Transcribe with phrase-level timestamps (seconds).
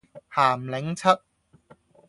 [0.31, 1.15] 鹹檸七